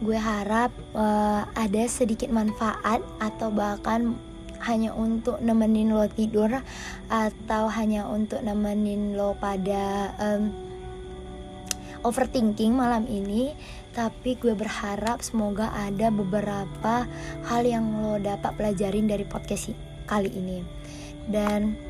Gue 0.00 0.16
harap 0.16 0.72
uh, 0.96 1.44
ada 1.52 1.84
sedikit 1.84 2.32
manfaat 2.32 3.04
atau 3.20 3.52
bahkan 3.52 4.16
hanya 4.64 4.96
untuk 4.96 5.36
nemenin 5.44 5.92
lo 5.92 6.08
tidur 6.08 6.48
atau 7.12 7.68
hanya 7.68 8.08
untuk 8.08 8.40
nemenin 8.40 9.20
lo 9.20 9.36
pada 9.36 10.16
um, 10.16 10.48
overthinking 12.00 12.72
malam 12.72 13.04
ini 13.04 13.52
tapi 13.92 14.32
gue 14.40 14.56
berharap 14.56 15.20
semoga 15.20 15.76
ada 15.76 16.08
beberapa 16.08 17.04
hal 17.52 17.62
yang 17.68 18.00
lo 18.00 18.16
dapat 18.16 18.56
pelajarin 18.56 19.12
dari 19.12 19.28
podcast 19.28 19.76
kali 20.08 20.32
ini 20.32 20.64
dan 21.28 21.89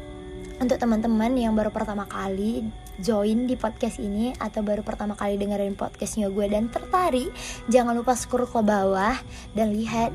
untuk 0.60 0.76
teman-teman 0.76 1.32
yang 1.40 1.56
baru 1.56 1.72
pertama 1.72 2.04
kali 2.04 2.68
join 3.00 3.48
di 3.48 3.56
podcast 3.56 3.96
ini 3.96 4.36
atau 4.36 4.60
baru 4.60 4.84
pertama 4.84 5.16
kali 5.16 5.40
dengerin 5.40 5.72
podcastnya 5.72 6.28
gue 6.28 6.46
dan 6.52 6.68
tertarik, 6.68 7.32
jangan 7.72 7.96
lupa 7.96 8.12
scroll 8.12 8.44
ke 8.44 8.60
bawah 8.60 9.16
dan 9.56 9.72
lihat 9.72 10.12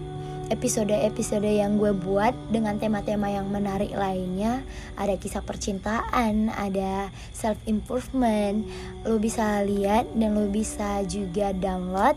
episode-episode 0.54 1.50
yang 1.50 1.82
gue 1.82 1.90
buat 1.98 2.38
dengan 2.54 2.78
tema-tema 2.78 3.34
yang 3.34 3.50
menarik 3.50 3.90
lainnya. 3.98 4.62
Ada 4.94 5.18
kisah 5.18 5.42
percintaan, 5.42 6.54
ada 6.54 7.10
self 7.34 7.58
improvement. 7.66 8.62
Lo 9.02 9.18
bisa 9.18 9.66
lihat 9.66 10.06
dan 10.14 10.38
lo 10.38 10.46
bisa 10.46 11.02
juga 11.10 11.50
download 11.58 12.14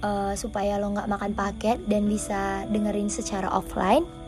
uh, 0.00 0.32
supaya 0.32 0.80
lo 0.80 0.96
nggak 0.96 1.10
makan 1.12 1.32
paket 1.36 1.76
dan 1.84 2.08
bisa 2.08 2.64
dengerin 2.72 3.12
secara 3.12 3.52
offline 3.52 4.25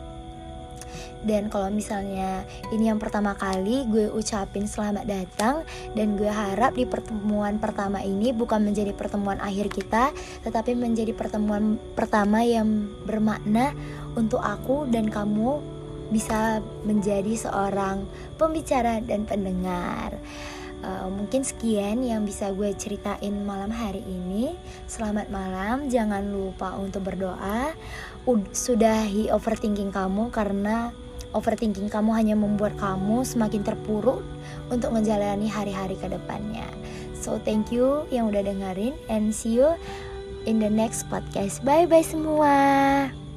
dan 1.27 1.51
kalau 1.51 1.67
misalnya 1.67 2.47
ini 2.71 2.87
yang 2.87 2.99
pertama 3.01 3.35
kali 3.35 3.83
gue 3.91 4.07
ucapin 4.11 4.63
selamat 4.63 5.03
datang 5.03 5.55
dan 5.91 6.15
gue 6.15 6.29
harap 6.31 6.75
di 6.75 6.87
pertemuan 6.87 7.59
pertama 7.59 7.99
ini 7.99 8.31
bukan 8.31 8.63
menjadi 8.63 8.95
pertemuan 8.95 9.39
akhir 9.43 9.67
kita 9.67 10.15
tetapi 10.47 10.79
menjadi 10.79 11.11
pertemuan 11.11 11.75
pertama 11.95 12.43
yang 12.43 12.87
bermakna 13.03 13.75
untuk 14.15 14.39
aku 14.39 14.87
dan 14.87 15.11
kamu 15.11 15.59
bisa 16.09 16.59
menjadi 16.83 17.37
seorang 17.37 18.03
pembicara 18.41 18.97
dan 18.99 19.29
pendengar. 19.29 20.17
Uh, 20.79 21.11
mungkin 21.11 21.43
sekian 21.43 22.01
yang 22.07 22.23
bisa 22.23 22.55
gue 22.55 22.71
ceritain 22.73 23.35
malam 23.43 23.69
hari 23.69 23.99
ini. 24.07 24.55
Selamat 24.87 25.27
malam, 25.27 25.91
jangan 25.91 26.23
lupa 26.23 26.73
untuk 26.79 27.03
berdoa 27.03 27.75
sudahi 28.53 29.27
overthinking 29.33 29.89
kamu 29.89 30.29
karena 30.29 30.93
overthinking 31.33 31.87
kamu 31.91 32.15
hanya 32.15 32.35
membuat 32.35 32.73
kamu 32.81 33.21
semakin 33.21 33.61
terpuruk 33.61 34.25
untuk 34.73 34.89
menjalani 34.93 35.45
hari-hari 35.45 35.97
ke 35.97 36.09
depannya. 36.09 36.65
So 37.19 37.37
thank 37.43 37.69
you 37.69 38.07
yang 38.09 38.31
udah 38.31 38.47
dengerin 38.47 38.95
and 39.11 39.35
see 39.35 39.59
you 39.59 39.75
in 40.47 40.57
the 40.63 40.71
next 40.71 41.05
podcast. 41.11 41.61
Bye 41.61 41.85
bye 41.85 42.05
semua. 42.05 43.28